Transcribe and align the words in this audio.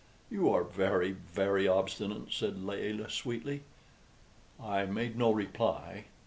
"You 0.31 0.49
are 0.51 0.63
very, 0.63 1.11
very 1.11 1.67
obstinate," 1.67 2.31
said 2.33 2.59
Layelah, 2.63 3.11
sweetly. 3.11 3.61
I 4.59 4.85
made 4.87 5.15
no 5.15 5.31
reply. 5.31 6.05